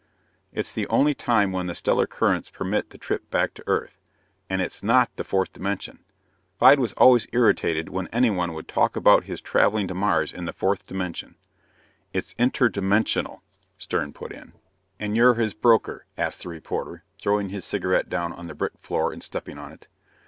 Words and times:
"It's 0.51 0.73
the 0.73 0.87
only 0.87 1.13
time 1.13 1.51
when 1.51 1.67
the 1.67 1.75
stellar 1.75 2.07
currents 2.07 2.49
permit 2.49 2.89
the 2.89 2.97
trip 2.97 3.29
back 3.29 3.53
to 3.53 3.67
Earth. 3.67 3.99
And 4.49 4.59
it's 4.59 4.81
not 4.81 5.15
the 5.15 5.23
fourth 5.23 5.53
dimension! 5.53 5.99
Clyde 6.57 6.79
was 6.79 6.93
always 6.93 7.27
irritated 7.33 7.87
when 7.89 8.07
anyone 8.07 8.53
would 8.55 8.67
talk 8.67 8.95
about 8.95 9.25
his 9.25 9.41
traveling 9.41 9.87
to 9.89 9.93
Mars 9.93 10.33
in 10.33 10.45
the 10.45 10.53
fourth 10.53 10.87
dimension." 10.87 11.35
"It's 12.13 12.33
interdimensional," 12.39 13.41
Stern 13.77 14.11
put 14.11 14.31
in. 14.31 14.53
"And 14.99 15.15
you're 15.15 15.35
his 15.35 15.53
broker?" 15.53 16.07
asked 16.17 16.41
the 16.41 16.49
reporter, 16.49 17.03
throwing 17.21 17.49
his 17.49 17.63
cigarette 17.63 18.09
down 18.09 18.33
on 18.33 18.47
the 18.47 18.55
brick 18.55 18.73
floor 18.81 19.13
and 19.13 19.21
stepping 19.21 19.59
on 19.59 19.71
it. 19.71 19.87